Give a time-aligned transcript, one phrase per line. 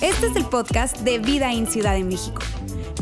[0.00, 2.40] Este es el podcast de Vida en Ciudad de México.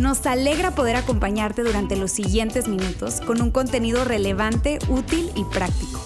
[0.01, 6.05] Nos alegra poder acompañarte durante los siguientes minutos con un contenido relevante, útil y práctico.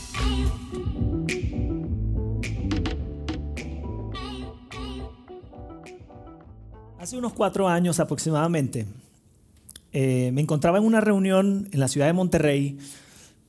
[6.99, 8.87] Hace unos cuatro años aproximadamente,
[9.93, 12.79] eh, me encontraba en una reunión en la ciudad de Monterrey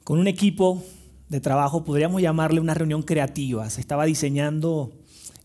[0.03, 0.81] con un equipo
[1.29, 3.69] de trabajo, podríamos llamarle una reunión creativa.
[3.69, 4.91] Se estaba diseñando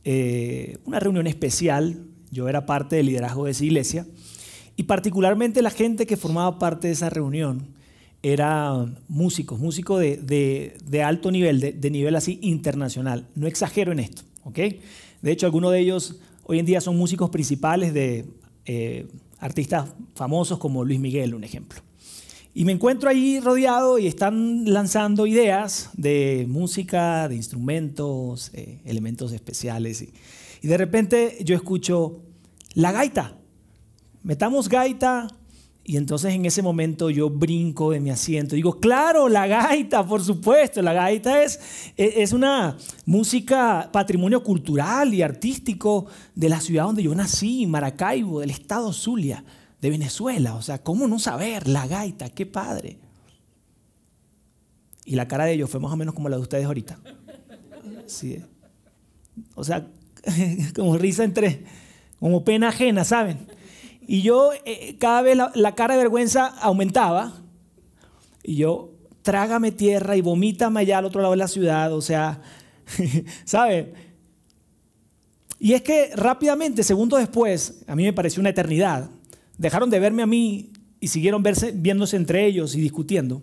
[0.04, 2.06] eh, una reunión especial.
[2.30, 4.06] Yo era parte del liderazgo de esa iglesia.
[4.76, 7.68] Y particularmente la gente que formaba parte de esa reunión
[8.22, 13.28] era músicos, músicos de, alto nivel, de, nivel así internacional.
[13.34, 14.58] No exagero en esto, ¿ok?
[15.20, 18.24] De hecho, algunos de ellos hoy en día son músicos principales de
[18.64, 19.06] eh,
[19.38, 21.80] artistas famosos como Luis Miguel, un ejemplo.
[22.54, 29.32] Y me encuentro ahí rodeado y están lanzando ideas de música, de instrumentos, eh, elementos
[29.32, 30.02] especiales.
[30.02, 30.12] Y,
[30.62, 32.20] y de repente yo escucho
[32.74, 33.36] la gaita.
[34.22, 35.28] Metamos gaita,
[35.86, 38.56] y entonces en ese momento yo brinco de mi asiento.
[38.56, 40.80] Digo, claro, la gaita, por supuesto.
[40.80, 41.60] La gaita es,
[41.96, 48.40] e, es una música, patrimonio cultural y artístico de la ciudad donde yo nací, Maracaibo,
[48.40, 49.44] del estado Zulia
[49.84, 50.54] de Venezuela.
[50.54, 51.68] O sea, ¿cómo no saber?
[51.68, 52.96] La gaita, qué padre.
[55.04, 56.98] Y la cara de ellos fue más o menos como la de ustedes ahorita.
[58.06, 58.42] Sí.
[59.54, 59.86] O sea,
[60.74, 61.64] como risa entre,
[62.18, 63.46] como pena ajena, ¿saben?
[64.06, 67.42] Y yo eh, cada vez la, cara de vergüenza aumentaba.
[68.42, 71.92] Y yo, trágame tierra y vomítame allá al otro lado de la ciudad.
[71.92, 72.40] O sea,
[73.44, 73.92] ¿saben?
[75.58, 79.10] Y es que rápidamente, segundos después, a mí me pareció una eternidad,
[79.58, 80.70] Dejaron de verme a mí
[81.00, 83.42] y siguieron verse, viéndose entre ellos y discutiendo.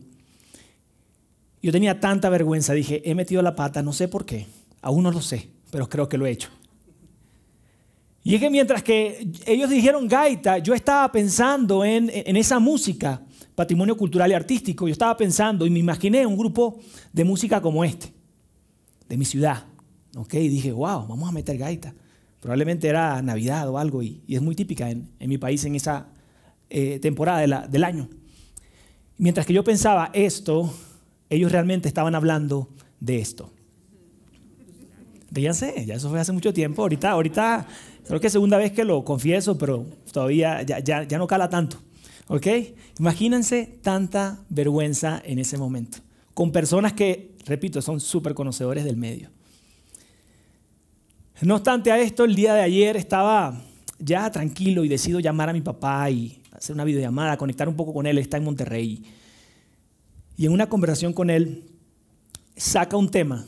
[1.62, 4.48] Yo tenía tanta vergüenza, dije, he metido la pata, no sé por qué,
[4.82, 6.50] aún no lo sé, pero creo que lo he hecho.
[8.24, 13.22] Y es que mientras que ellos dijeron gaita, yo estaba pensando en, en esa música,
[13.56, 16.80] patrimonio cultural y artístico, yo estaba pensando y me imaginé un grupo
[17.14, 18.12] de música como este,
[19.08, 19.66] de mi ciudad.
[20.16, 20.34] ¿ok?
[20.36, 21.94] Y dije, wow, vamos a meter gaita.
[22.42, 26.08] Probablemente era Navidad o algo y, es muy típica en, mi país en esa
[26.70, 28.10] eh, temporada del año.
[29.18, 30.74] Mientras que yo pensaba esto,
[31.30, 32.70] ellos realmente estaban hablando
[33.00, 33.52] de esto.
[35.30, 36.82] Ya sé, ya eso fue hace mucho tiempo.
[36.82, 37.68] Ahorita, ahorita
[38.06, 41.78] creo que es segunda vez que lo confieso, pero todavía ya, ya, no cala tanto.
[42.28, 42.48] ¿Ok?
[43.00, 46.00] Imagínense tanta vergüenza en ese momento.
[46.34, 49.30] Con personas que, repito, son súper conocedores del medio.
[51.42, 53.60] No obstante a esto, el día de ayer estaba
[53.98, 57.94] ya tranquilo y decido llamar a mi papá y hacer una videollamada, conectar un poco
[57.94, 59.04] con él, está en Monterrey.
[60.38, 61.64] Y en una conversación con él
[62.56, 63.48] saca un tema,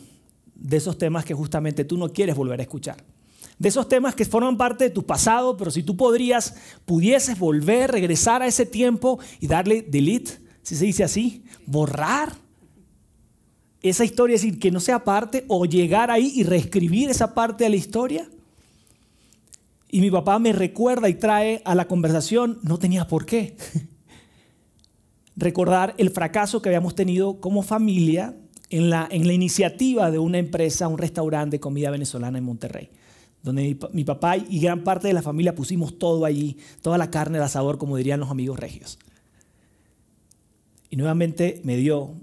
[0.55, 2.97] de esos temas que justamente tú no quieres volver a escuchar.
[3.59, 6.55] De esos temas que forman parte de tu pasado, pero si tú podrías,
[6.85, 12.33] pudieses volver, regresar a ese tiempo y darle delete, si se dice así, borrar
[13.83, 17.69] esa historia, decir, que no sea parte o llegar ahí y reescribir esa parte de
[17.69, 18.29] la historia.
[19.91, 23.57] Y mi papá me recuerda y trae a la conversación, no tenía por qué,
[25.35, 28.35] recordar el fracaso que habíamos tenido como familia
[28.69, 32.89] en la, en la iniciativa de una empresa, un restaurante de comida venezolana en Monterrey,
[33.43, 37.11] donde mi, mi papá y gran parte de la familia pusimos todo allí, toda la
[37.11, 38.97] carne de asador, como dirían los amigos regios.
[40.89, 42.15] Y nuevamente me dio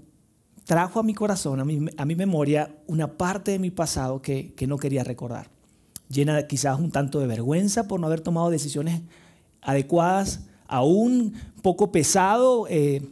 [0.65, 4.53] trajo a mi corazón, a mi, a mi memoria, una parte de mi pasado que,
[4.53, 5.49] que no quería recordar.
[6.09, 9.01] Llena quizás un tanto de vergüenza por no haber tomado decisiones
[9.61, 13.07] adecuadas, aún poco pesado, eh,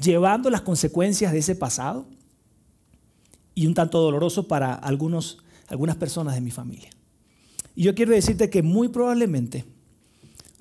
[0.00, 2.06] llevando las consecuencias de ese pasado
[3.54, 5.38] y un tanto doloroso para algunos,
[5.68, 6.90] algunas personas de mi familia.
[7.74, 9.64] Y yo quiero decirte que muy probablemente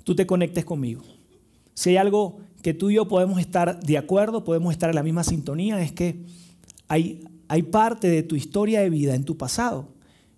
[0.04, 1.04] tú te conectes conmigo.
[1.74, 5.04] Si hay algo que tú y yo podemos estar de acuerdo, podemos estar en la
[5.04, 6.24] misma sintonía, es que
[6.88, 9.90] hay, hay parte de tu historia de vida en tu pasado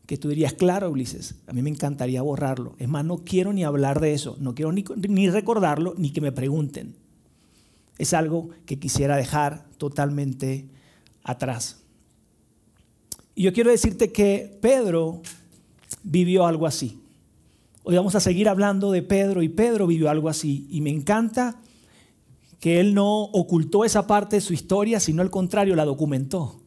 [0.05, 2.75] que tú dirías, claro, Ulises, a mí me encantaría borrarlo.
[2.77, 6.21] Es más, no quiero ni hablar de eso, no quiero ni, ni recordarlo, ni que
[6.21, 6.95] me pregunten.
[7.97, 10.67] Es algo que quisiera dejar totalmente
[11.23, 11.83] atrás.
[13.35, 15.21] Y yo quiero decirte que Pedro
[16.03, 16.99] vivió algo así.
[17.83, 20.67] Hoy vamos a seguir hablando de Pedro y Pedro vivió algo así.
[20.69, 21.59] Y me encanta
[22.63, 26.61] que él no ocultó esa parte de su historia, sino al contrario, la documentó.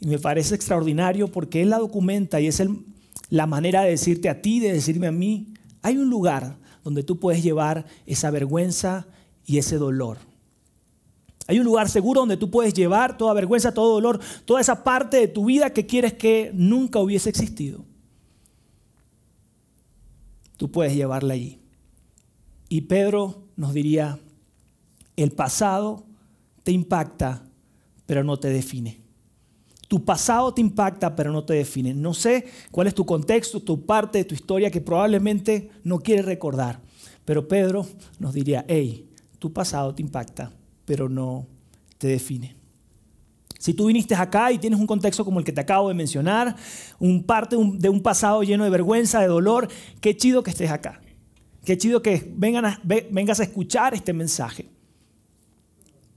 [0.00, 2.60] Y me parece extraordinario porque él la documenta y es
[3.28, 7.20] la manera de decirte a ti, de decirme a mí, hay un lugar donde tú
[7.20, 9.06] puedes llevar esa vergüenza
[9.46, 10.18] y ese dolor.
[11.46, 15.18] Hay un lugar seguro donde tú puedes llevar toda vergüenza, todo dolor, toda esa parte
[15.18, 17.84] de tu vida que quieres que nunca hubiese existido.
[20.56, 21.60] Tú puedes llevarla allí.
[22.68, 24.18] Y Pedro nos diría,
[25.16, 26.06] el pasado
[26.62, 27.44] te impacta,
[28.06, 29.00] pero no te define.
[29.88, 31.92] Tu pasado te impacta, pero no te define.
[31.92, 36.24] No sé cuál es tu contexto, tu parte de tu historia que probablemente no quieres
[36.24, 36.80] recordar.
[37.24, 37.86] Pero Pedro
[38.18, 40.50] nos diría, hey, tu pasado te impacta,
[40.84, 41.46] pero no
[41.98, 42.56] te define.
[43.58, 46.56] Si tú viniste acá y tienes un contexto como el que te acabo de mencionar,
[46.98, 49.68] un parte de un pasado lleno de vergüenza, de dolor,
[50.00, 51.00] qué chido que estés acá.
[51.64, 54.68] Qué chido que vengas a escuchar este mensaje.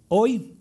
[0.07, 0.56] Hoy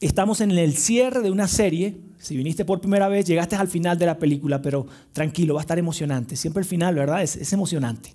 [0.00, 2.00] estamos en el cierre de una serie.
[2.18, 5.62] Si viniste por primera vez, llegaste al final de la película, pero tranquilo, va a
[5.62, 6.36] estar emocionante.
[6.36, 7.22] Siempre el final, ¿verdad?
[7.22, 8.14] es emocionante.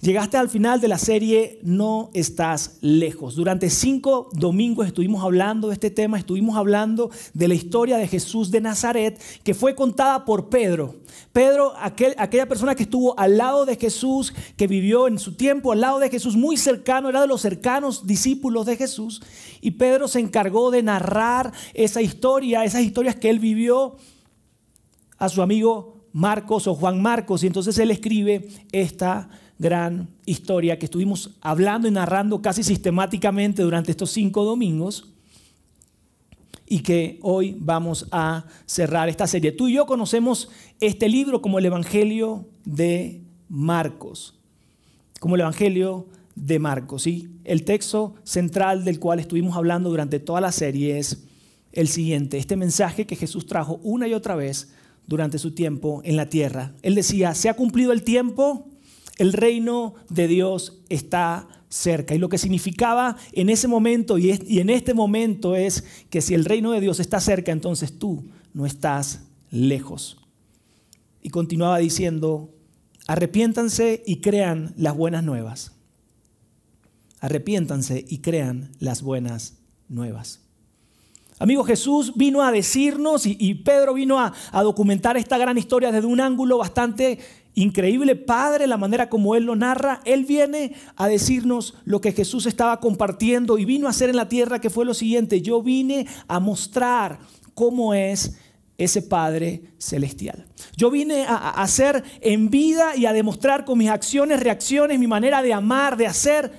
[0.00, 3.34] Llegaste al final de la serie No estás lejos.
[3.34, 8.52] Durante cinco domingos estuvimos hablando de este tema, estuvimos hablando de la historia de Jesús
[8.52, 11.00] de Nazaret que fue contada por Pedro.
[11.32, 15.80] Pedro, aquella persona que estuvo al lado de Jesús, que vivió en su tiempo al
[15.80, 19.20] lado de Jesús, muy cercano, era de los cercanos discípulos de Jesús.
[19.60, 23.96] Y Pedro se encargó de narrar esa historia, esas historias que él vivió
[25.16, 27.42] a su amigo Marcos o Juan Marcos.
[27.42, 29.28] Y entonces él escribe esta
[29.58, 35.12] gran historia que estuvimos hablando y narrando casi sistemáticamente durante estos cinco domingos
[36.68, 39.52] y que hoy vamos a cerrar esta serie.
[39.52, 40.48] Tú y yo conocemos
[40.80, 44.34] este libro como el Evangelio de Marcos,
[45.18, 47.02] como el Evangelio de Marcos.
[47.02, 47.28] ¿sí?
[47.44, 51.24] El texto central del cual estuvimos hablando durante toda la serie es
[51.72, 54.72] el siguiente, este mensaje que Jesús trajo una y otra vez
[55.06, 56.72] durante su tiempo en la tierra.
[56.82, 58.68] Él decía, se ha cumplido el tiempo,
[59.18, 62.14] el reino de Dios está cerca.
[62.14, 66.44] Y lo que significaba en ese momento y, en este momento es que si el
[66.44, 68.24] reino de Dios está cerca, entonces tú
[68.54, 70.18] no estás lejos.
[71.20, 72.54] Y continuaba diciendo,
[73.06, 75.72] arrepiéntanse y crean las buenas nuevas.
[77.20, 80.40] Arrepiéntanse y crean las buenas nuevas.
[81.40, 86.06] Amigo, Jesús vino a decirnos y, Pedro vino a, a, documentar esta gran historia desde
[86.06, 87.20] un ángulo bastante
[87.62, 92.46] increíble Padre, la manera como Él lo narra, Él viene a decirnos lo que Jesús
[92.46, 96.06] estaba compartiendo y vino a hacer en la tierra, que fue lo siguiente, yo vine
[96.28, 97.18] a mostrar
[97.54, 98.38] cómo es
[98.78, 100.46] ese Padre celestial.
[100.76, 105.42] Yo vine a, hacer en vida y a demostrar con mis acciones, reacciones, mi manera
[105.42, 106.52] de amar, de hacer,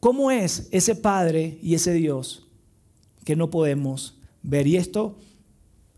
[0.00, 2.46] cómo es ese Padre y ese Dios
[3.24, 4.66] que no podemos ver.
[4.66, 5.18] Y esto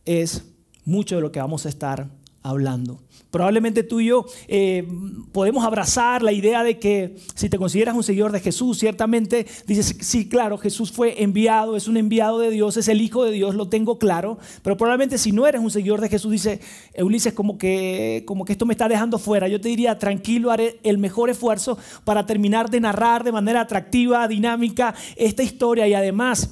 [0.04, 0.44] es
[0.84, 2.10] mucho de lo que vamos a estar
[2.44, 3.00] hablando.
[3.30, 4.86] Probablemente tú y yo eh,
[5.32, 9.96] podemos abrazar la idea de que si te consideras un seguidor de Jesús, ciertamente dices,
[10.02, 13.56] sí, claro, Jesús fue enviado, es un enviado de Dios, es el Hijo de Dios,
[13.56, 16.60] lo tengo claro, pero probablemente si no eres un seguidor de Jesús, dice
[16.96, 20.78] Ulises, como que, como que esto me está dejando fuera, yo te diría, tranquilo, haré
[20.84, 26.50] el mejor esfuerzo para terminar de narrar de manera atractiva, dinámica esta historia y además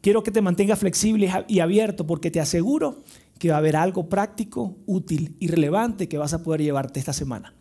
[0.00, 3.04] quiero que te mantengas flexible y abierto porque te aseguro
[3.40, 7.14] que va a haber algo práctico, útil y relevante que vas a poder llevarte esta
[7.14, 7.54] semana.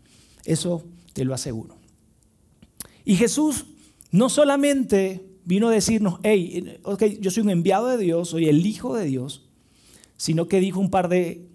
[0.43, 0.83] Eso
[1.13, 1.77] te lo aseguro.
[3.05, 3.65] Y Jesús
[4.11, 8.65] no solamente vino a decirnos, hey, okay, yo soy un enviado de Dios, soy el
[8.65, 9.47] Hijo de Dios,
[10.17, 11.47] sino que dijo un par de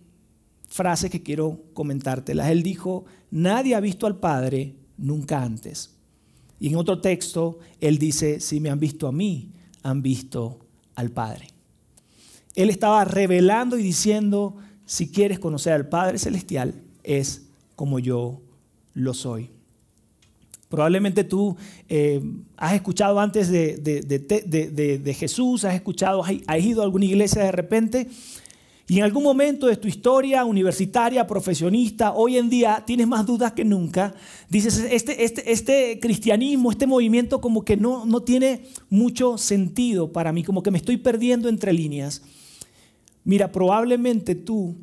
[0.69, 2.49] frases que quiero comentártelas.
[2.49, 5.97] Él dijo, nadie ha visto al Padre nunca antes.
[6.59, 9.51] Y en otro texto, él dice, si me han visto a mí,
[9.83, 10.61] han visto
[10.95, 11.54] al Padre.
[12.55, 14.57] Él estaba revelando y diciendo,
[14.87, 17.43] si quieres conocer al Padre Celestial, es
[17.77, 18.41] como yo
[18.95, 19.51] lo soy.
[20.69, 21.57] Probablemente tú
[21.89, 22.21] eh,
[22.57, 28.09] has escuchado antes de, Jesús, has escuchado, has ido a alguna iglesia de repente
[28.87, 33.53] y en algún momento de tu historia universitaria, profesionista, hoy en día tienes más dudas
[33.53, 34.15] que nunca.
[34.51, 40.33] Dices, este, este, este cristianismo, este movimiento como que no, no tiene mucho sentido para
[40.33, 42.23] mí, como que me estoy perdiendo entre líneas.
[43.25, 44.77] Mira, probablemente tú,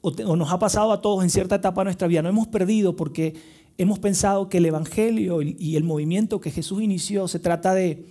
[0.00, 2.94] o, nos ha pasado a todos en cierta etapa de nuestra vida, no hemos perdido
[2.94, 3.34] porque
[3.76, 8.06] hemos pensado que el Evangelio y el movimiento que Jesús inició se trata de,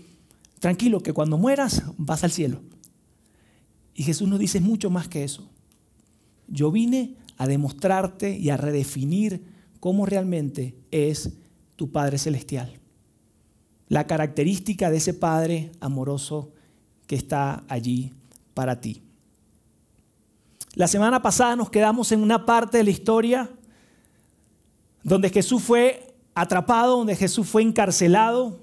[0.60, 2.62] tranquilo, que cuando mueras vas al cielo.
[3.94, 5.50] Y Jesús nos dice mucho más que eso.
[6.48, 9.44] Yo vine a demostrarte y a redefinir
[9.80, 11.34] cómo realmente es
[11.76, 12.80] tu Padre Celestial.
[13.88, 16.52] La característica de ese Padre amoroso
[17.06, 18.14] que está allí
[18.54, 19.07] para ti.
[20.78, 23.50] La semana pasada nos quedamos en una parte de la historia
[25.02, 28.60] donde Jesús fue atrapado, donde Jesús fue encarcelado,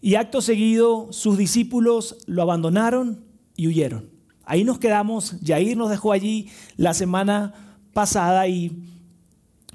[0.00, 3.22] Y acto seguido sus discípulos lo abandonaron
[3.56, 4.08] y huyeron.
[4.46, 8.82] Ahí nos quedamos, Jair nos dejó allí la semana pasada y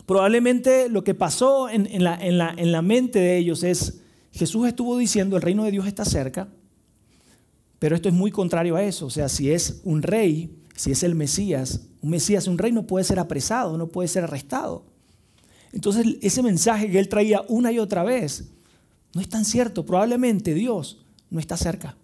[0.07, 5.35] probablemente lo que pasó en, la, en la mente de ellos es, Jesús estuvo diciendo,
[5.35, 6.47] el reino de Dios está cerca,
[7.77, 9.05] pero esto es muy contrario a eso.
[9.05, 12.85] O sea, si es un rey, si es el Mesías, un Mesías, un rey no
[12.85, 14.85] puede ser apresado, no puede ser arrestado.
[15.71, 18.45] Entonces ese mensaje que él traía una y otra vez
[19.13, 19.85] no es tan cierto.
[19.85, 21.97] Probablemente Dios no está cerca.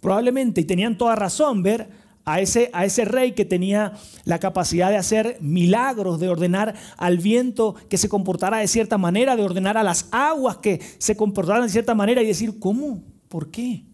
[0.00, 1.88] Probablemente, y tenían toda razón, ver
[2.24, 3.94] a ese, a ese rey que tenía
[4.24, 9.34] la capacidad de hacer milagros, de ordenar al viento que se comportara de cierta manera,
[9.34, 13.02] de ordenar a las aguas que se comportaran de cierta manera y decir, ¿cómo?
[13.28, 13.84] ¿Por qué?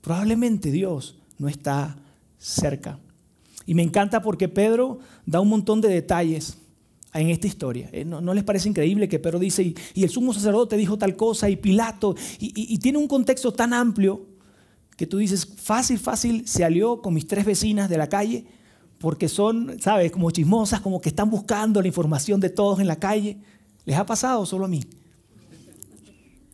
[0.00, 1.96] Probablemente Dios no está
[2.38, 2.98] cerca.
[3.66, 6.58] Y me encanta porque Pedro da un montón de detalles
[7.20, 7.88] en esta historia.
[7.92, 11.48] Eh, ¿No, les parece increíble que Pedro dice, y, el sumo sacerdote dijo tal cosa,
[11.50, 14.26] y Pilato, y, tiene un contexto tan amplio
[14.96, 18.46] que tú dices, fácil, fácil, se alió con mis tres vecinas de la calle,
[18.98, 22.96] porque son, ¿sabes?, como chismosas, como que están buscando la información de todos en la
[22.96, 23.38] calle.
[23.84, 24.82] ¿Les ha pasado solo a mí?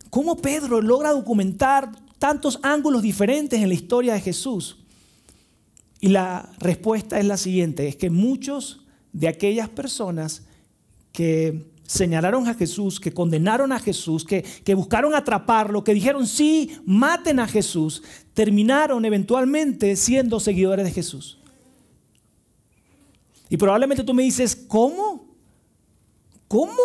[0.09, 4.82] ¿Cómo Pedro logra documentar tantos ángulos diferentes en la historia de Jesús?
[6.03, 8.81] Y la respuesta es la siguiente, es que muchos
[9.13, 10.43] de aquellas personas
[11.13, 16.77] que señalaron a Jesús, que condenaron a Jesús, que, que, buscaron atraparlo, que dijeron, sí,
[16.85, 21.39] maten a Jesús, terminaron eventualmente siendo seguidores de Jesús.
[23.47, 25.37] Y probablemente tú me dices, ¿cómo?
[26.49, 26.83] ¿Cómo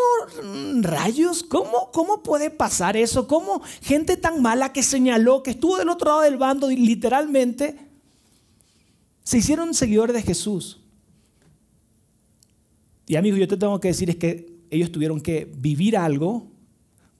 [0.81, 1.43] rayos?
[1.43, 3.27] ¿Cómo, ¿Cómo puede pasar eso?
[3.27, 7.88] ¿Cómo gente tan mala que señaló, que estuvo del otro lado del bando literalmente,
[9.29, 10.81] se hicieron seguidores de Jesús?
[13.07, 16.47] Y amigos, yo te tengo que decir es que ellos tuvieron que vivir algo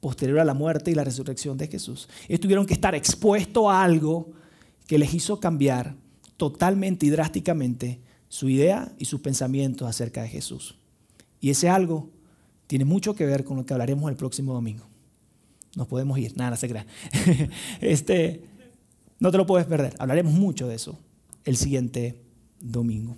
[0.01, 2.09] posterior a la muerte y la resurrección de Jesús.
[2.27, 4.31] Ellos tuvieron que estar expuestos a algo
[4.87, 5.97] que les hizo cambiar
[6.39, 8.01] totalmente y drásticamente
[8.31, 10.77] su idea y sus pensamientos acerca de Jesús.
[11.43, 12.09] Y ese algo
[12.69, 14.87] tiene mucho que ver con lo que hablaremos el próximo domingo.
[15.77, 16.87] Nos podemos ir, nada, se crea.
[17.83, 18.45] este,
[19.21, 19.95] no te lo puedes perder.
[19.99, 20.99] Hablaremos mucho de eso
[21.45, 22.21] el siguiente
[22.61, 23.17] domingo.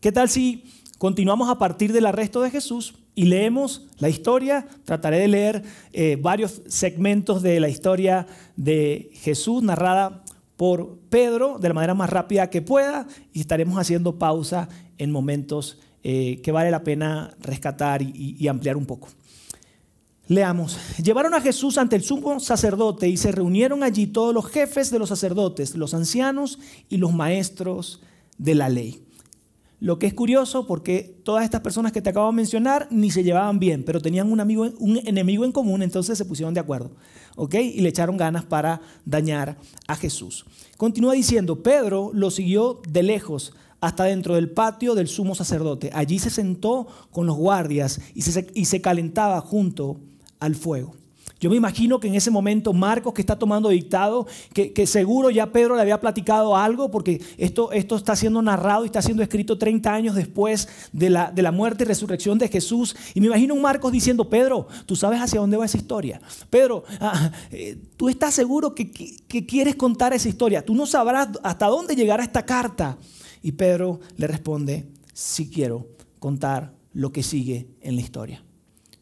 [0.00, 0.64] ¿Qué tal si
[0.98, 4.68] continuamos a partir del arresto de Jesús y leemos la historia?
[4.84, 10.22] Trataré de leer eh, varios segmentos de la historia de Jesús narrada
[10.56, 14.68] por Pedro de la manera más rápida que pueda y estaremos haciendo pausa
[14.98, 19.08] en momentos eh, que vale la pena rescatar y ampliar un poco.
[20.28, 24.90] Leamos, llevaron a Jesús ante el sumo sacerdote y se reunieron allí todos los jefes
[24.90, 28.00] de los sacerdotes, los ancianos y los maestros
[28.36, 29.02] de la ley.
[29.78, 33.22] Lo que es curioso porque todas estas personas que te acabo de mencionar ni se
[33.22, 36.90] llevaban bien, pero tenían un, amigo, un enemigo en común, entonces se pusieron de acuerdo.
[37.36, 37.54] ¿ok?
[37.54, 40.44] Y le echaron ganas para dañar a Jesús.
[40.76, 45.90] Continúa diciendo, Pedro lo siguió de lejos hasta dentro del patio del sumo sacerdote.
[45.94, 50.00] Allí se sentó con los guardias y se, y se calentaba junto
[50.40, 50.94] al fuego.
[51.38, 55.52] Yo me imagino que en ese momento Marcos que está tomando dictado, que, seguro ya
[55.52, 59.58] Pedro le había platicado algo, porque esto, esto está siendo narrado y está siendo escrito
[59.58, 62.96] 30 años después de la, de la muerte y resurrección de Jesús.
[63.12, 66.22] Y me imagino un Marcos diciendo, Pedro, tú sabes hacia dónde va esa historia.
[66.48, 70.64] Pedro, ah, eh, tú estás seguro que, que quieres contar esa historia.
[70.64, 72.96] Tú no sabrás hasta dónde llegará esta carta.
[73.42, 75.86] Y Pedro le responde, sí quiero
[76.18, 78.42] contar lo que sigue en la historia.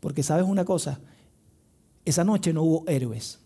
[0.01, 1.01] Porque sabes una cosa,
[2.05, 3.41] esa noche no hubo héroes.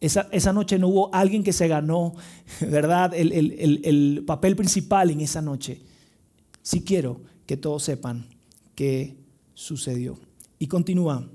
[0.00, 2.14] Esa, esa, noche no hubo alguien que se ganó,
[2.60, 3.12] ¿verdad?
[3.14, 5.80] El, el, papel principal en esa noche.
[6.62, 8.26] Sí quiero que todos sepan
[8.74, 9.16] qué
[9.54, 10.18] sucedió.
[10.58, 11.28] Y continúa.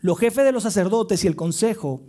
[0.00, 2.02] Los jefes de los sacerdotes y el consejo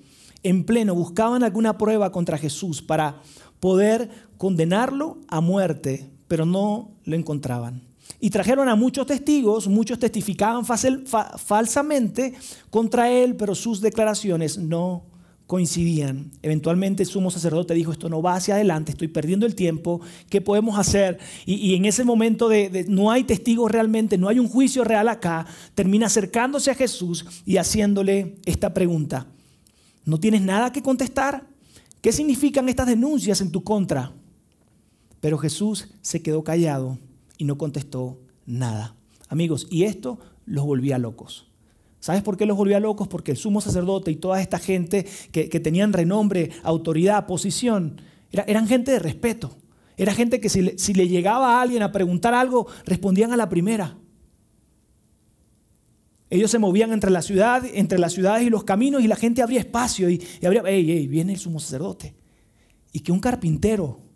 [0.43, 3.21] en pleno buscaban alguna prueba contra Jesús para
[3.59, 7.90] poder condenarlo a muerte, pero no lo encontraban.
[8.19, 12.33] Y trajeron a muchos testigos, muchos testificaban falsamente
[12.69, 15.05] contra él, pero sus declaraciones no
[15.51, 16.31] coincidían.
[16.41, 19.99] Eventualmente el sumo sacerdote dijo, esto no va hacia adelante, estoy perdiendo el tiempo,
[20.29, 21.19] ¿qué podemos hacer?
[21.45, 25.45] Y, en ese momento de, no hay testigos realmente, no hay un juicio real acá,
[25.75, 29.27] termina acercándose a Jesús y haciéndole esta pregunta.
[30.05, 31.45] ¿No tienes nada que contestar?
[31.99, 34.13] ¿Qué significan estas denuncias en tu contra?
[35.19, 36.97] Pero Jesús se quedó callado
[37.41, 38.95] y no contestó nada.
[39.27, 41.47] Amigos, y esto los volvía locos.
[41.99, 43.07] ¿Sabes por qué los volvía locos?
[43.07, 47.99] Porque el sumo sacerdote y toda esta gente que, tenían renombre, autoridad, posición,
[48.31, 49.57] eran gente de respeto.
[49.97, 53.37] Era gente que si le, si le llegaba a alguien a preguntar algo, respondían a
[53.37, 53.97] la primera.
[56.29, 59.41] Ellos se movían entre la ciudad, entre las ciudades y los caminos y la gente
[59.41, 62.13] abría espacio y, y abría, hey, hey, viene el sumo sacerdote.
[62.93, 64.10] Y que un carpintero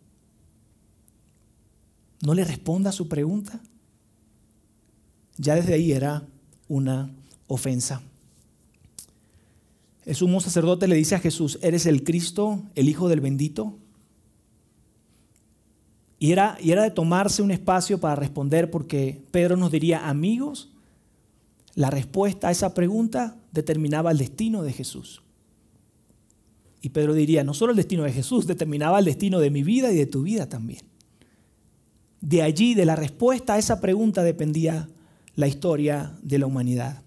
[2.25, 3.61] no le responda a su pregunta,
[5.37, 6.25] ya desde ahí era
[6.67, 7.11] una
[7.47, 8.01] ofensa.
[10.05, 13.77] El sumo sacerdote le dice a Jesús, ¿eres el Cristo, el Hijo del bendito?
[16.17, 20.69] Y era, y era de tomarse un espacio para responder porque Pedro nos diría, amigos,
[21.75, 25.21] la respuesta a esa pregunta determinaba el destino de Jesús.
[26.81, 29.91] Y Pedro diría, no solo el destino de Jesús, determinaba el destino de mi vida
[29.91, 30.94] y de tu vida también.
[32.25, 34.89] De allí, de la respuesta a esa pregunta, dependía
[35.35, 37.03] la historia de la humanidad.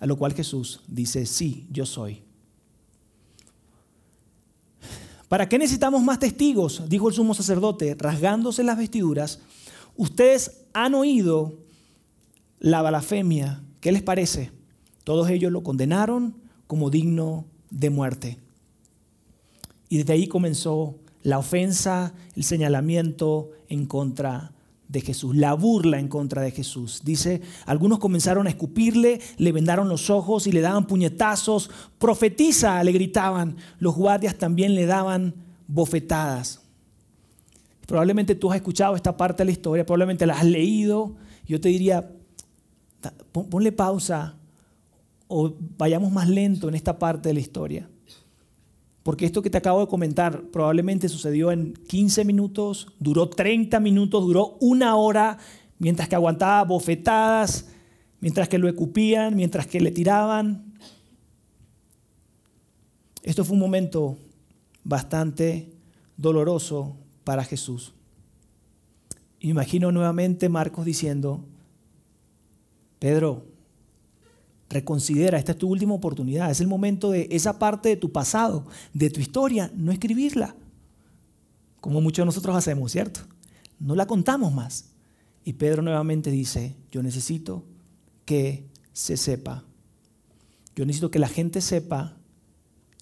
[0.00, 2.20] A lo cual Jesús dice, sí, yo soy.
[5.30, 6.82] ¿Para qué necesitamos más testigos?
[6.90, 9.40] Dijo el sumo sacerdote, rasgándose las vestiduras.
[9.96, 11.54] Ustedes han oído
[12.58, 13.62] la blasfemia.
[13.80, 14.50] ¿Qué les parece?
[15.04, 16.36] Todos ellos lo condenaron
[16.66, 18.38] como digno de muerte.
[19.88, 24.52] Y desde ahí comenzó la ofensa, el señalamiento en contra
[24.86, 27.00] de Jesús, la burla en contra de Jesús.
[27.02, 32.92] Dice, algunos comenzaron a escupirle, le vendaron los ojos y le daban puñetazos, profetiza, le
[32.92, 35.34] gritaban, los guardias también le daban
[35.66, 36.60] bofetadas.
[37.86, 41.14] Probablemente tú has escuchado esta parte de la historia, probablemente la has leído.
[41.46, 42.10] Yo te diría,
[43.32, 44.36] ponle pausa
[45.26, 47.88] o vayamos más lento en esta parte de la historia.
[49.04, 54.24] Porque esto que te acabo de comentar probablemente sucedió en 15 minutos, duró 30 minutos,
[54.24, 55.38] duró una hora,
[55.78, 57.68] mientras que aguantaba bofetadas,
[58.20, 60.72] mientras que lo escupían, mientras que le tiraban.
[63.22, 64.16] Esto fue un momento
[64.84, 65.70] bastante
[66.16, 67.92] doloroso para Jesús.
[69.40, 71.44] Imagino nuevamente Marcos diciendo,
[72.98, 73.44] Pedro,
[74.68, 78.66] Reconsidera, esta es tu última oportunidad, es el momento de esa parte de tu pasado,
[78.92, 80.56] de tu historia, no escribirla,
[81.80, 83.20] como muchos de nosotros hacemos, ¿cierto?
[83.78, 84.90] No la contamos más.
[85.44, 87.64] Y Pedro nuevamente dice, yo necesito
[88.24, 89.64] que se sepa,
[90.74, 92.16] yo necesito que la gente sepa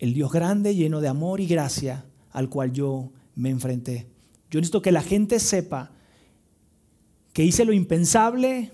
[0.01, 4.09] el Dios grande, lleno de amor y gracia al cual yo me enfrenté.
[4.51, 5.92] Yo necesito que la gente sepa
[7.33, 8.72] que hice lo impensable,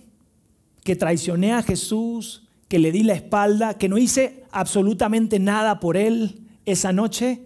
[0.82, 5.96] que traicioné a Jesús, que le di la espalda, que no hice absolutamente nada por
[5.96, 7.42] él esa noche.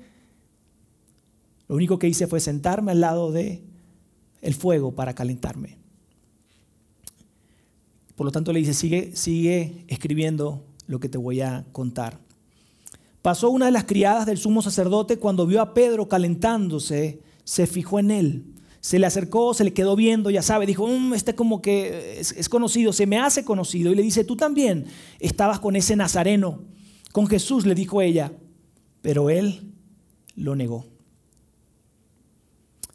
[1.69, 3.63] Lo único que hice fue sentarme al lado de
[4.41, 5.79] el fuego para calentarme.
[8.17, 12.19] Por lo tanto le dice, sigue, sigue escribiendo lo que te voy a contar.
[13.23, 18.01] Pasó una de las criadas del sumo sacerdote cuando vio a Pedro calentándose, se fijó
[18.01, 18.45] en él
[18.83, 22.49] se le acercó, se le quedó viendo, ya sabe, dijo, mm, este como que es,
[22.49, 23.93] conocido, se me hace conocido.
[23.93, 24.87] Y le dice, tú también
[25.21, 26.65] estabas con ese nazareno,
[27.13, 28.33] con Jesús, le dijo ella,
[29.01, 29.73] pero él
[30.35, 30.85] lo negó.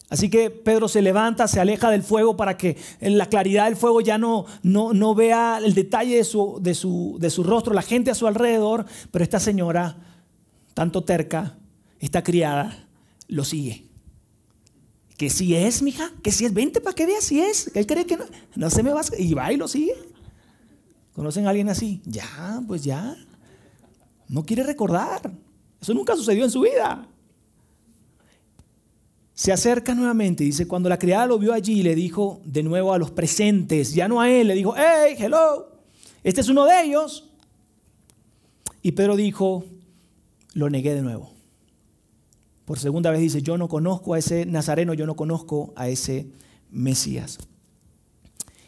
[0.10, 3.78] Así que Pedro se levanta, se aleja del fuego para que en la claridad del
[3.78, 7.74] fuego ya no, no, no vea el detalle de su, de, su, de su rostro,
[7.74, 9.96] la gente a su alrededor, pero esta señora,
[10.74, 11.58] tanto terca,
[12.00, 12.90] esta criada,
[13.30, 13.87] lo sigue
[15.18, 17.72] que si es, mija, que si es, vente para que veas si es.
[17.76, 18.26] Él cree que no,
[18.56, 19.02] no se me va.
[19.18, 19.96] Y va y lo sigue.
[21.14, 22.02] ¿Conocen a alguien así?
[22.06, 23.18] Ya, pues ya.
[24.30, 25.32] No quiere recordar.
[25.82, 27.08] Eso nunca sucedió en su vida.
[29.34, 32.98] Se acerca nuevamente dice, cuando la criada lo vio allí, le dijo de nuevo a
[32.98, 35.80] los presentes, ya no a él, le dijo, hey, hello,
[36.24, 37.30] este es uno de ellos.
[38.82, 39.64] Y Pedro dijo,
[40.54, 41.37] lo negué de nuevo.
[42.68, 46.28] Por segunda vez dice, yo no conozco a ese Nazareno, yo no conozco a ese
[46.70, 47.38] Mesías.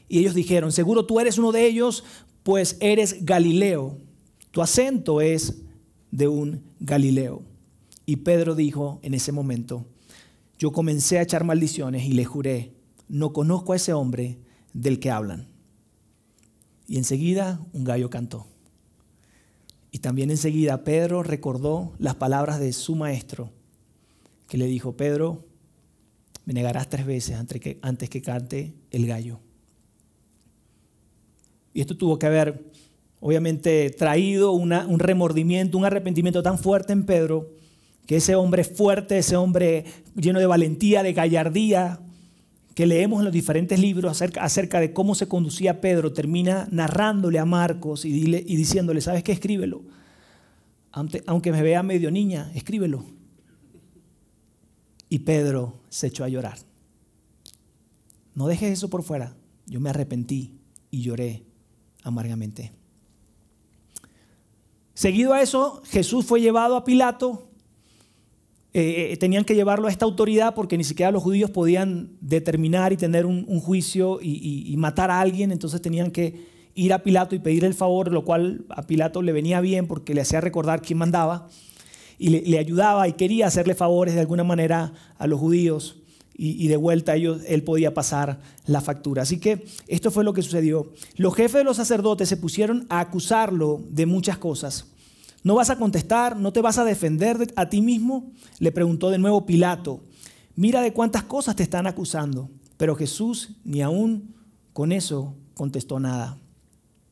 [0.08, 2.06] Y ellos dijeron, seguro tú eres uno de ellos,
[2.44, 3.98] pues eres Galileo.
[4.52, 5.64] Tu acento es
[6.12, 7.42] de un Galileo.
[8.06, 9.86] Y Pedro dijo en ese momento,
[10.58, 12.72] yo comencé a echar maldiciones y le juré,
[13.10, 14.38] no conozco a ese hombre
[14.72, 15.50] del que hablan.
[16.88, 18.48] Y enseguida un gallo cantó.
[19.92, 23.52] Y también enseguida Pedro recordó las palabras de su maestro
[24.50, 25.46] que le dijo, Pedro,
[26.46, 29.40] me negarás tres veces antes que, antes que cante el gallo.
[31.74, 32.66] Y esto tuvo que haber,
[33.20, 37.52] obviamente, traído un remordimiento, un arrepentimiento tan fuerte en Pedro,
[38.08, 39.86] que ese hombre fuerte, ese hombre
[40.16, 42.00] lleno de valentía, de gallardía,
[42.74, 47.46] que leemos en los diferentes libros acerca, de cómo se conducía Pedro, termina narrándole a
[47.46, 49.32] Marcos y, diciéndole, ¿sabes qué?
[49.32, 49.84] Escríbelo.
[50.92, 53.19] Aunque me vea medio niña, escríbelo.
[55.10, 56.60] Y Pedro se echó a llorar.
[58.36, 59.36] No dejes eso por fuera.
[59.66, 60.60] Yo me arrepentí
[60.92, 61.44] y lloré
[62.04, 62.72] amargamente.
[64.94, 67.50] Seguido a eso, Jesús fue llevado a Pilato.
[68.74, 72.94] Eh, eh, tenían que llevarlo a esta autoridad porque ni siquiera los judíos podían determinar
[72.94, 76.46] y tener un, juicio y, matar a alguien, entonces tenían que
[76.76, 80.14] ir a Pilato y pedir el favor, lo cual a Pilato le venía bien porque
[80.14, 81.48] le hacía recordar quién mandaba
[82.20, 85.96] y le, ayudaba y quería hacerle favores de alguna manera a los judíos
[86.42, 89.24] y, de vuelta ellos, él podía pasar la factura.
[89.24, 90.94] Así que esto fue lo que sucedió.
[91.18, 94.86] Los jefes de los sacerdotes se pusieron a acusarlo de muchas cosas.
[95.44, 96.38] ¿No vas a contestar?
[96.38, 98.32] ¿No te vas a defender a ti mismo?
[98.60, 100.02] Le preguntó de nuevo Pilato.
[100.56, 102.50] Mira de cuántas cosas te están acusando.
[102.78, 104.34] Pero Jesús ni aún
[104.72, 106.38] con eso contestó nada.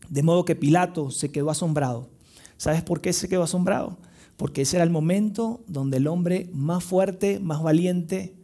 [0.07, 2.09] De modo que Pilato se quedó asombrado.
[2.55, 3.97] ¿Sabes por qué se quedó asombrado?
[4.37, 8.35] Porque ese era el momento donde el hombre más fuerte, más valiente,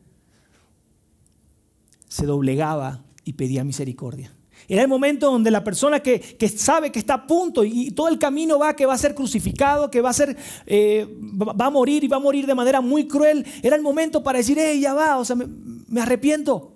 [2.07, 4.33] se doblegaba y pedía misericordia.
[4.67, 6.21] Era el momento donde la persona que,
[6.55, 9.91] sabe que está a punto y, todo el camino va, que va a ser crucificado,
[9.91, 13.07] que va a ser, eh, va a morir y va a morir de manera muy
[13.07, 16.73] cruel, era el momento para decir, hey, ya va, o sea, me, arrepiento.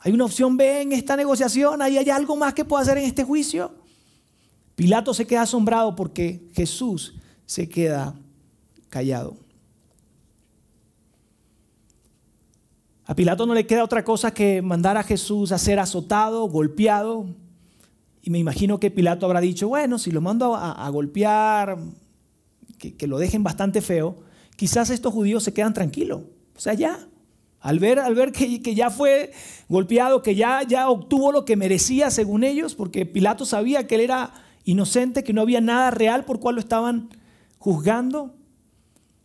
[0.00, 3.04] Hay una opción B en esta negociación, ¿Hay, hay algo más que puedo hacer en
[3.04, 3.72] este juicio.
[4.74, 7.14] Pilato se queda asombrado porque Jesús
[7.46, 8.14] se queda
[8.90, 9.36] callado.
[13.06, 17.26] A Pilato no le queda otra cosa que mandar a Jesús a ser azotado, golpeado.
[18.20, 21.78] Y me imagino que Pilato habrá dicho, bueno, si lo mando a, golpear,
[22.78, 24.16] que, lo dejen bastante feo,
[24.56, 26.22] quizás estos judíos se quedan tranquilos.
[26.56, 26.98] O sea, ya,
[27.60, 29.30] al ver, al ver que, ya fue
[29.68, 34.00] golpeado, que ya, ya obtuvo lo que merecía según ellos, porque Pilato sabía que él
[34.00, 34.32] era
[34.64, 37.08] inocente, que no había nada real por cual lo estaban
[37.66, 38.32] juzgando.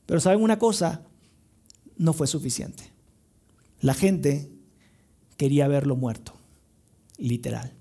[0.07, 1.03] Pero saben una cosa,
[1.95, 2.91] no fue suficiente.
[3.81, 4.49] La gente
[5.37, 6.33] quería verlo muerto,
[7.19, 7.71] literal.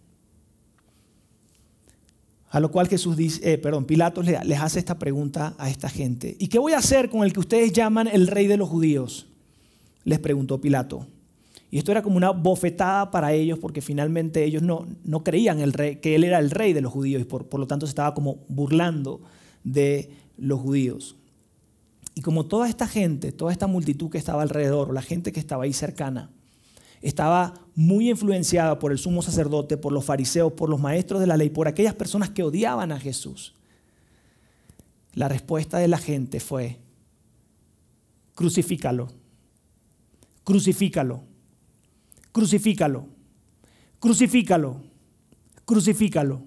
[2.50, 6.36] A lo cual Jesús dice, eh, perdón, Pilatos les hace esta pregunta a esta gente.
[6.38, 9.28] ¿Y qué voy a hacer con el que ustedes llaman el rey de los judíos?
[10.04, 11.06] Les preguntó Pilato.
[11.70, 15.72] Y esto era como una bofetada para ellos porque finalmente ellos no, no creían el
[15.72, 17.92] rey, que él era el rey de los judíos y por, por lo tanto se
[17.92, 19.22] estaba como burlando
[19.64, 21.16] de los judíos.
[22.14, 25.64] Y como toda esta gente, toda esta multitud que estaba alrededor, la gente que estaba
[25.64, 26.30] ahí cercana,
[27.00, 31.36] estaba muy influenciada por el sumo sacerdote, por los fariseos, por los maestros de la
[31.36, 33.54] ley, por aquellas personas que odiaban a Jesús.
[35.14, 36.78] La respuesta de la gente fue,
[38.34, 39.08] crucifícalo,
[40.44, 41.24] crucifícalo,
[42.32, 43.06] crucifícalo,
[43.98, 44.82] crucifícalo,
[45.64, 46.42] crucifícalo.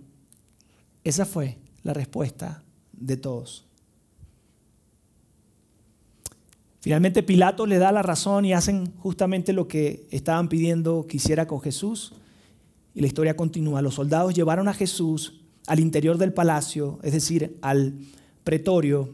[1.03, 2.62] Esa fue la respuesta
[3.05, 3.65] de todos.
[6.79, 11.47] Finalmente Pilato le da la razón y hacen justamente lo que estaban pidiendo que hiciera
[11.47, 12.13] con Jesús.
[12.93, 13.81] Y la historia continúa.
[13.81, 17.93] Los soldados llevaron a Jesús al interior del palacio, es decir, al
[18.43, 19.13] pretorio,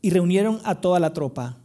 [0.00, 1.56] y reunieron a toda la tropa.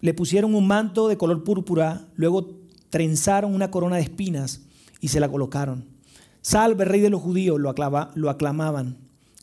[0.00, 2.56] Le pusieron un manto de color púrpura, luego
[2.88, 4.62] trenzaron una corona de espinas
[5.00, 5.86] y se la colocaron.
[6.40, 7.74] Salve, rey de los judíos, lo,
[8.14, 8.96] lo aclamaban.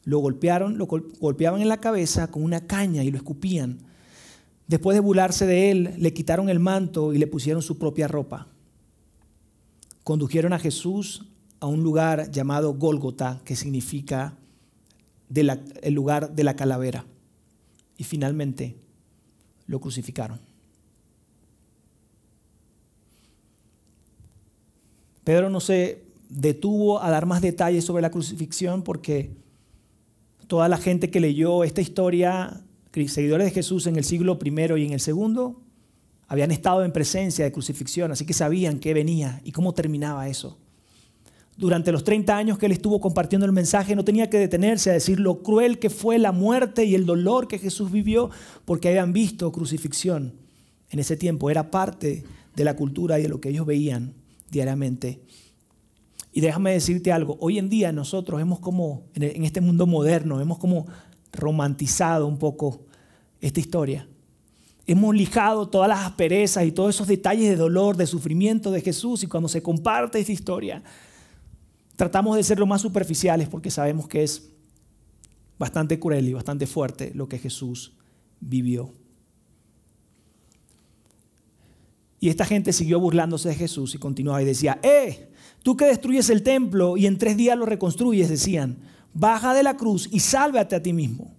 [0.08, 3.80] Lo golpearon, lo golpeaban en la cabeza con una caña y lo escupían.
[4.66, 8.48] Después de burlarse de él, le quitaron el manto y le pusieron su propia ropa.
[10.06, 11.26] Condujeron a Jesús
[11.60, 14.38] a un lugar llamado Gólgota, que significa
[15.36, 17.04] el lugar de la calavera.
[17.98, 18.78] Y finalmente
[19.66, 20.40] lo crucificaron.
[25.26, 29.36] Pedro no se detuvo a dar más detalles sobre la crucifixión porque
[30.48, 32.64] toda la gente que leyó esta historia
[33.08, 34.50] seguidores de Jesús en el siglo I
[34.82, 35.62] y en el segundo
[36.28, 40.58] habían estado en presencia de crucifixión, así que sabían qué venía y cómo terminaba eso.
[41.56, 44.94] Durante los 30 años que él estuvo compartiendo el mensaje, no tenía que detenerse a
[44.94, 48.30] decir lo cruel que fue la muerte y el dolor que Jesús vivió
[48.66, 50.34] porque habían visto crucifixión
[50.90, 51.50] en ese tiempo.
[51.50, 52.24] Era parte
[52.56, 54.14] de la cultura y de lo que ellos veían
[54.52, 55.22] diariamente.
[56.38, 60.60] Y déjame decirte algo, hoy en día nosotros hemos como, en este mundo moderno, hemos
[60.60, 60.86] como
[61.32, 62.86] romantizado un poco
[63.42, 64.08] esta historia.
[64.86, 69.24] Hemos lijado todas las asperezas y todos esos detalles de dolor, de sufrimiento de Jesús
[69.24, 70.84] y cuando se comparte esta historia,
[71.96, 74.52] tratamos de ser lo más superficiales porque sabemos que es
[75.58, 77.98] bastante cruel y bastante fuerte lo que Jesús
[78.40, 78.94] vivió.
[82.20, 85.30] Y esta gente siguió burlándose de Jesús y continuaba y decía, ¡eh!
[85.64, 88.78] Tú que destruyes el templo y en tres días lo reconstruyes, decían,
[89.14, 91.36] baja de la cruz y sálvate a ti mismo.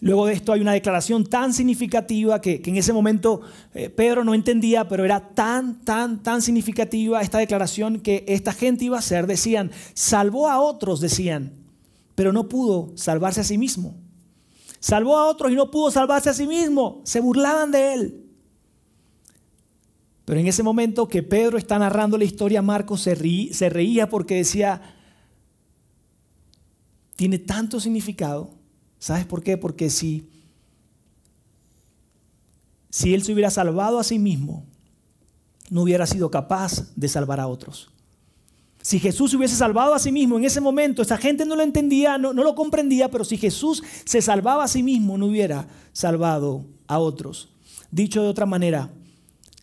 [0.00, 3.40] Luego de esto hay una declaración tan significativa que, en ese momento
[3.74, 8.84] eh, Pedro no entendía, pero era tan, tan, tan significativa esta declaración que esta gente
[8.84, 9.26] iba a hacer.
[9.26, 11.52] Decían, salvó a otros, decían,
[12.14, 13.96] pero no pudo salvarse a sí mismo.
[14.86, 17.00] Salvó a otros y no pudo salvarse a sí mismo.
[17.02, 18.24] Se burlaban de él.
[20.24, 23.16] Pero en ese momento que Pedro está narrando la historia, Marcos se,
[23.68, 24.80] reía porque decía,
[27.16, 28.54] tiene tanto significado.
[29.00, 29.56] ¿Sabes por qué?
[29.56, 30.30] Porque si,
[32.88, 34.66] si él se hubiera salvado a sí mismo,
[35.68, 37.90] no hubiera sido capaz de salvar a otros.
[38.86, 41.64] Si Jesús se hubiese salvado a sí mismo en ese momento, esa gente no lo
[41.64, 45.66] entendía, no, no, lo comprendía, pero si Jesús se salvaba a sí mismo, no hubiera
[45.92, 47.48] salvado a otros.
[47.90, 48.92] Dicho de otra manera,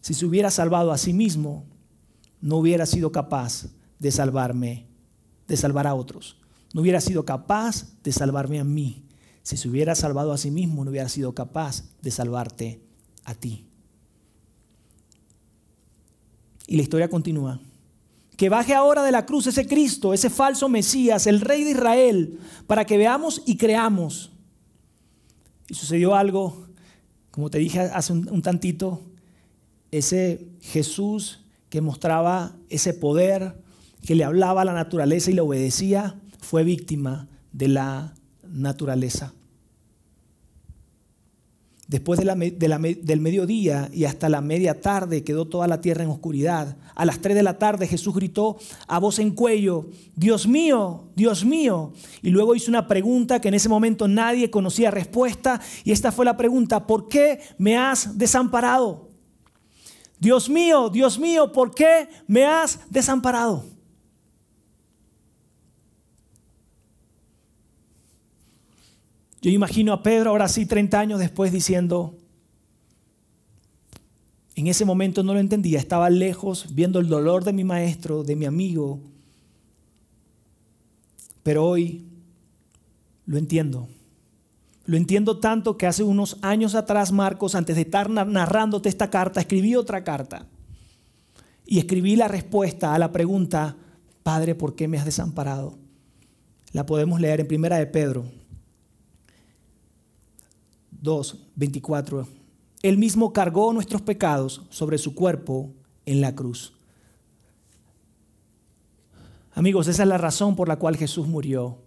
[0.01, 1.63] si se hubiera salvado a sí mismo,
[2.41, 4.87] no hubiera sido capaz de salvarme,
[5.47, 6.35] de salvar a otros.
[6.73, 9.05] No hubiera sido capaz de salvarme a mí.
[9.41, 12.81] Si se hubiera salvado a sí mismo, no hubiera sido capaz de salvarte
[13.23, 13.67] a ti.
[16.67, 17.61] Y la historia continúa.
[18.37, 22.39] Que baje ahora de la cruz ese Cristo, ese falso Mesías, el Rey de Israel,
[22.67, 24.31] para que veamos y creamos.
[25.67, 26.67] Y sucedió algo,
[27.31, 29.01] como te dije hace un, tantito,
[29.91, 33.55] ese Jesús que mostraba ese poder,
[34.05, 38.13] que le hablaba a la naturaleza y le obedecía, fue víctima de la
[38.47, 39.33] naturaleza.
[41.93, 46.75] Después del mediodía y hasta la media tarde quedó toda la tierra en oscuridad.
[46.95, 51.45] A las tres de la tarde Jesús gritó a voz en cuello, Dios mío, Dios
[51.45, 51.93] mío.
[52.23, 55.61] Y luego hizo una pregunta que en ese momento nadie conocía respuesta.
[55.83, 59.09] Y esta fue la pregunta, ¿por qué me has desamparado?
[60.17, 63.65] Dios mío, Dios mío, ¿por qué me has desamparado?
[69.43, 72.17] Yo imagino a Pedro ahora sí 30 años después diciendo,
[74.55, 78.37] en ese momento no lo entendía, estaba lejos viendo el dolor de mi maestro, de
[78.37, 79.01] mi amigo,
[81.43, 82.05] pero hoy
[83.25, 83.89] lo entiendo.
[84.85, 89.41] Lo entiendo tanto que hace unos años atrás, Marcos, antes de estar narrándote esta carta,
[89.41, 90.47] escribí otra carta.
[91.65, 93.75] Y escribí la respuesta a la pregunta,
[94.23, 95.77] Padre, ¿por qué me has desamparado?
[96.71, 98.42] La podemos leer en Primera de Pedro
[101.03, 102.25] 2, 24.
[102.81, 105.73] Él mismo cargó nuestros pecados sobre su cuerpo
[106.05, 106.73] en la cruz.
[109.53, 111.77] Amigos, esa es la razón por la cual Jesús murió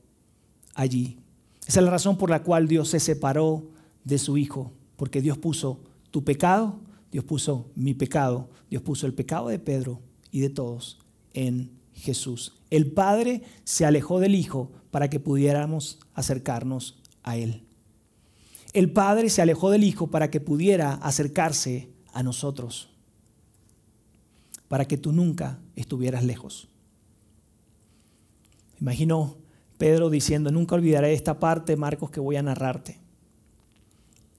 [0.74, 1.18] allí.
[1.66, 3.64] Esa es la razón por la cual Dios se separó
[4.04, 6.78] de su Hijo, porque Dios puso tu pecado,
[7.10, 10.00] Dios puso mi pecado, Dios puso el pecado de Pedro
[10.30, 10.98] y de todos
[11.32, 12.60] en Jesús.
[12.68, 17.66] El Padre se alejó del Hijo para que pudiéramos acercarnos a Él.
[18.76, 22.90] El Padre se alejó del Hijo para que pudiera acercarse a nosotros,
[24.68, 26.68] para que tú nunca estuvieras lejos.
[28.78, 29.38] Imagino
[29.78, 32.98] Pedro diciendo, nunca olvidaré esta parte, Marcos, que voy a narrarte.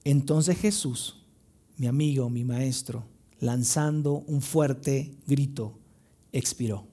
[0.04, 1.16] Entonces Jesús,
[1.76, 3.06] mi amigo, mi maestro,
[3.40, 5.80] lanzando un fuerte grito,
[6.30, 6.86] expiró.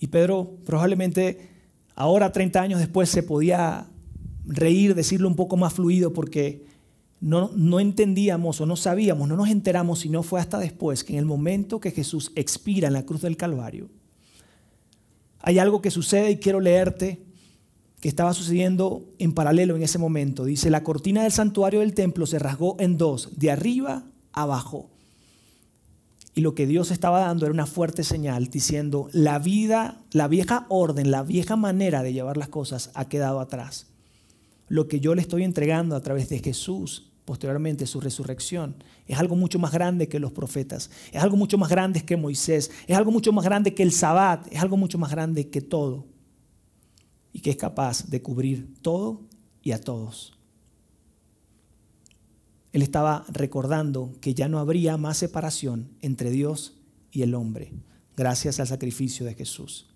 [0.00, 1.57] Y Pedro probablemente
[1.98, 3.88] ahora, 30 años después, se podía
[4.46, 6.64] reír, decirlo un poco más fluido, porque
[7.20, 11.18] no, no entendíamos o no sabíamos, no nos enteramos, sino fue hasta después que en
[11.18, 13.90] el momento que Jesús expira en la cruz del Calvario,
[15.40, 17.20] hay algo que sucede y quiero leerte
[18.00, 20.44] que estaba sucediendo en paralelo en ese momento.
[20.44, 24.88] Dice, la cortina del santuario del templo se rasgó en dos, de arriba abajo.
[26.38, 30.66] Y lo que Dios estaba dando era una fuerte señal diciendo, la vida, la vieja
[30.68, 33.88] orden, la vieja manera de llevar las cosas ha quedado atrás
[34.68, 39.36] lo que yo le estoy entregando a través de Jesús, posteriormente su resurrección, es algo
[39.36, 43.10] mucho más grande que los profetas, es algo mucho más grande que Moisés, es algo
[43.10, 46.06] mucho más grande que el Sabbat, es algo mucho más grande que todo
[47.32, 49.22] y que es capaz de cubrir todo
[49.62, 50.37] y a todos.
[52.72, 56.74] Él estaba recordando que ya no habría más separación entre Dios
[57.10, 57.72] y el hombre,
[58.16, 59.86] gracias al sacrificio de Jesús.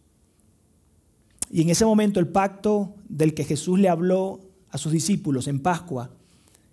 [1.50, 5.61] Y en ese momento el pacto del que Jesús le habló a sus discípulos en
[5.61, 6.11] Pascua,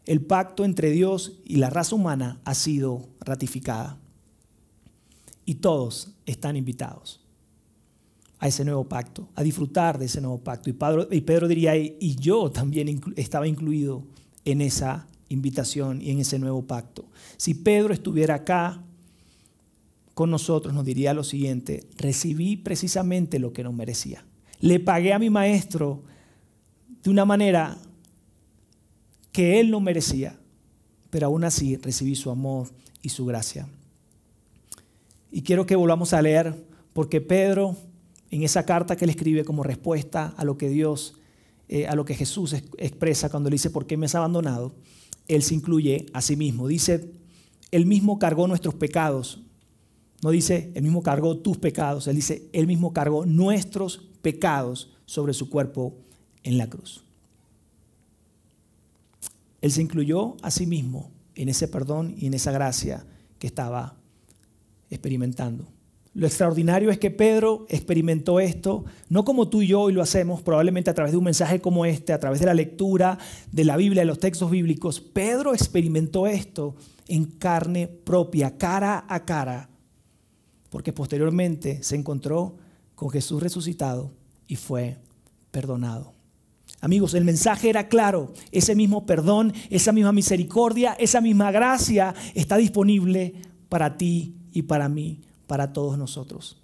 [0.05, 3.97] el pacto entre Dios y la raza humana ha sido ratificada.
[5.45, 7.19] Y todos están invitados
[8.39, 10.69] a ese nuevo pacto, a disfrutar de ese nuevo pacto.
[10.69, 14.03] Y Pedro, y Pedro diría, y yo también estaba incluido
[14.45, 17.05] en esa invitación y en ese nuevo pacto.
[17.37, 18.83] Si Pedro estuviera acá
[20.13, 24.25] con nosotros, nos diría lo siguiente, recibí precisamente lo que nos merecía.
[24.59, 26.03] Le pagué a mi maestro
[27.03, 27.77] de una manera
[29.31, 30.37] que él no merecía,
[31.09, 32.67] pero aún así recibí su amor
[33.01, 33.69] y su gracia.
[35.31, 37.77] Y quiero que volvamos a leer, porque Pedro,
[38.31, 41.15] en esa carta que le escribe como respuesta a lo que Dios,
[41.69, 44.73] eh, a lo que Jesús expresa cuando le dice, ¿por qué me has abandonado?
[45.29, 46.67] Él se incluye a sí mismo.
[46.67, 47.13] Dice,
[47.71, 49.41] él mismo cargó nuestros pecados.
[50.21, 52.07] No dice, él mismo cargó tus pecados.
[52.07, 55.95] Él dice, él mismo cargó nuestros pecados sobre su cuerpo
[56.43, 57.05] en la cruz.
[59.61, 63.05] Él se incluyó a sí mismo en ese perdón y en esa gracia
[63.37, 63.97] que estaba
[64.89, 65.67] experimentando.
[66.13, 70.41] Lo extraordinario es que Pedro experimentó esto, no como tú y yo hoy lo hacemos,
[70.41, 73.19] probablemente a través de un mensaje como este, a través de la lectura
[73.51, 74.99] de la Biblia, de los textos bíblicos.
[74.99, 76.75] Pedro experimentó esto
[77.07, 79.69] en carne propia, cara a cara,
[80.69, 82.57] porque posteriormente se encontró
[82.95, 84.11] con Jesús resucitado
[84.47, 84.97] y fue
[85.51, 86.13] perdonado.
[86.81, 92.57] Amigos, el mensaje era claro, ese mismo perdón, esa misma misericordia, esa misma gracia está
[92.57, 93.35] disponible
[93.67, 96.62] para ti y para mí, para todos nosotros.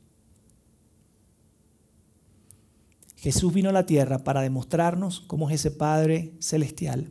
[3.17, 7.10] Jesús vino a la tierra para demostrarnos cómo es ese Padre celestial.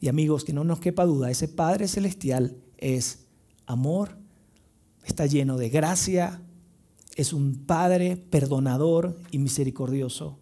[0.00, 3.26] Y amigos, que no nos quepa duda, ese Padre celestial es
[3.66, 4.16] amor,
[5.04, 6.40] está lleno de gracia,
[7.14, 10.38] es un Padre perdonador y misericordioso.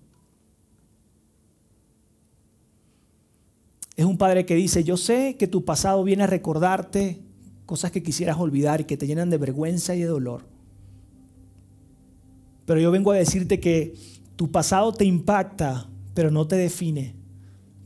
[3.97, 7.21] Es un padre que dice, yo sé que tu pasado viene a recordarte
[7.67, 10.52] cosas que quisieras olvidar y que te llenan de vergüenza y de dolor.
[12.65, 13.95] Pero yo vengo a decirte que
[14.37, 17.15] tu pasado te impacta, pero no te define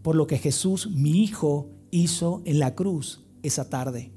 [0.03, 4.12] por lo que Jesús, mi Hijo, hizo en la cruz esa tarde.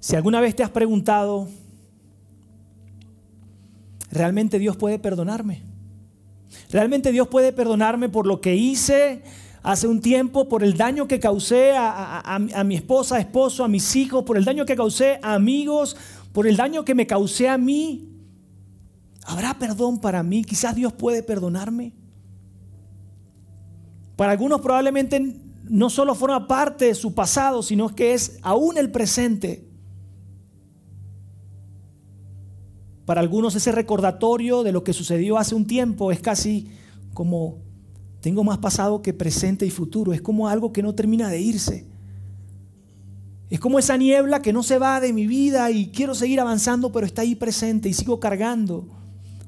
[0.00, 1.48] Si alguna vez te has preguntado,
[4.10, 5.62] ¿realmente Dios puede perdonarme?
[6.70, 9.22] Realmente Dios puede perdonarme por lo que hice
[9.62, 14.24] hace un tiempo, por el daño que causé a, mi esposa, esposo, a mis hijos,
[14.24, 15.96] por el daño que causé a amigos,
[16.32, 18.08] por el daño que me causé a mí.
[19.24, 20.44] ¿Habrá perdón para mí?
[20.44, 21.92] Quizás Dios puede perdonarme.
[24.16, 28.90] Para algunos probablemente no solo forma parte de su pasado, sino que es aún el
[28.90, 29.66] presente.
[33.04, 36.70] Para algunos ese recordatorio de lo que sucedió hace un tiempo es casi
[37.12, 37.69] como
[38.20, 40.12] tengo más pasado que presente y futuro.
[40.12, 41.86] Es como algo que no termina de irse.
[43.48, 46.92] Es como esa niebla que no se va de mi vida y quiero seguir avanzando,
[46.92, 48.86] pero está ahí presente y sigo cargando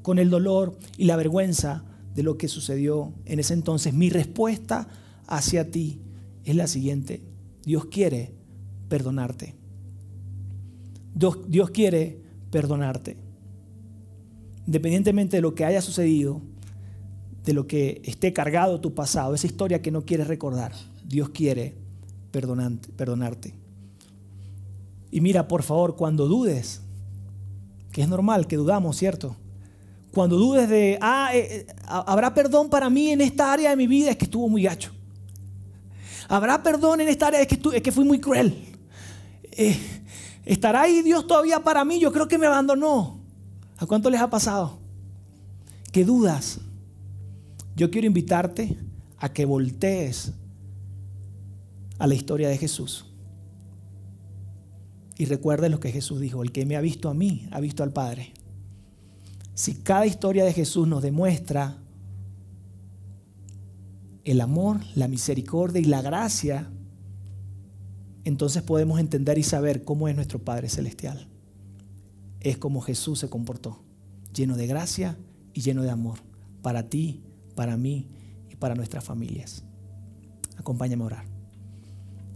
[0.02, 3.94] con el dolor y la vergüenza de lo que sucedió en ese entonces.
[3.94, 4.88] Mi respuesta
[5.26, 6.00] hacia ti
[6.44, 7.22] es la siguiente.
[7.64, 8.34] Dios quiere
[8.88, 9.54] perdonarte.
[11.14, 12.18] Dios, quiere
[12.50, 13.16] perdonarte
[14.66, 16.40] independientemente de lo que haya sucedido,
[17.44, 20.72] de lo que esté cargado tu pasado, esa historia que no quieres recordar,
[21.04, 21.74] Dios quiere
[22.30, 23.54] perdonarte.
[25.10, 26.80] Y mira, por favor, cuando dudes,
[27.92, 29.36] que es normal que dudamos, ¿cierto?
[30.12, 33.86] Cuando dudes de, ah, eh, eh, habrá perdón para mí en esta área de mi
[33.86, 34.92] vida, es que estuvo muy gacho.
[36.28, 38.56] Habrá perdón en esta área, es que, es que fui muy cruel.
[39.52, 39.76] Eh,
[40.44, 41.98] ¿Estará ahí Dios todavía para mí?
[41.98, 43.20] Yo creo que me abandonó.
[43.78, 44.78] ¿A cuánto les ha pasado?
[45.92, 46.60] ¿Qué dudas?
[47.76, 48.76] Yo quiero invitarte
[49.18, 50.32] a que voltees
[51.98, 53.06] a la historia de Jesús.
[55.16, 57.82] Y recuerdes lo que Jesús dijo, el que me ha visto a mí, ha visto
[57.82, 58.32] al Padre.
[59.54, 61.78] Si cada historia de Jesús nos demuestra
[64.24, 66.70] el amor, la misericordia y la gracia,
[68.24, 71.28] entonces podemos entender y saber cómo es nuestro Padre Celestial
[72.42, 73.78] es como Jesús se comportó,
[74.34, 75.16] lleno de gracia
[75.54, 76.18] y lleno de amor,
[76.60, 77.22] para ti,
[77.54, 78.08] para mí
[78.50, 79.64] y para nuestras familias.
[80.56, 81.24] Acompáñame a orar.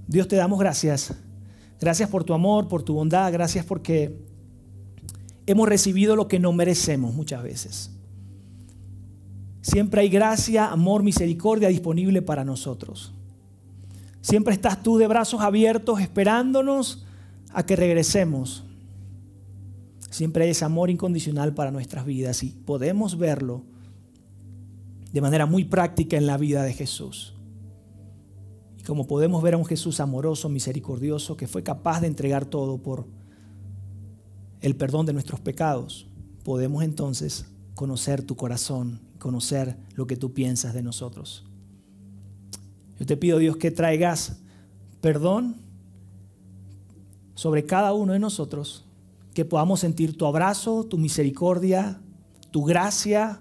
[0.07, 1.15] Dios te damos gracias.
[1.81, 4.19] Gracias por tu amor, por tu bondad, gracias porque
[5.47, 7.91] hemos recibido lo que no merecemos muchas veces.
[9.61, 13.13] Siempre hay gracia, amor, misericordia disponible para nosotros.
[14.21, 17.05] Siempre estás tú de brazos abiertos esperándonos
[17.53, 18.67] a que regresemos
[20.17, 23.65] Siempre hay ese amor incondicional para nuestras vidas y podemos verlo
[25.17, 27.33] de manera muy práctica en la vida de Jesús.
[28.79, 32.77] Y como podemos ver a un Jesús amoroso, misericordioso, que fue capaz de entregar todo
[32.83, 33.07] por
[34.61, 36.07] el perdón de nuestros pecados,
[36.45, 41.47] podemos entonces conocer tu corazón, conocer lo que tú piensas de nosotros.
[43.01, 44.43] Yo te pido, Dios, que traigas
[45.01, 45.57] perdón
[47.35, 48.85] sobre cada uno de nosotros
[49.33, 52.03] que podamos sentir tu abrazo, tu misericordia,
[52.51, 53.41] tu gracia,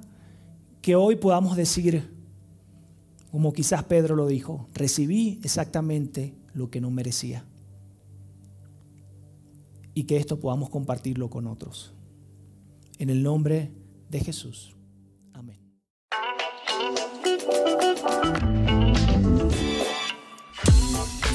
[0.85, 2.11] que hoy podamos decir,
[3.31, 7.43] como quizás Pedro lo dijo, recibí exactamente lo que no merecía.
[9.95, 11.95] Y que esto podamos compartirlo con otros.
[12.99, 13.71] En el nombre
[14.11, 14.75] de Jesús.
[15.33, 15.59] Amén.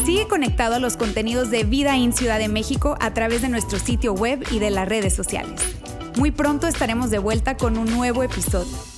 [0.05, 3.80] Sigue conectado a los contenidos de Vida en Ciudad de México a través de nuestro
[3.80, 5.61] sitio web y de las redes sociales.
[6.16, 8.89] Muy pronto estaremos de vuelta con un nuevo episodio.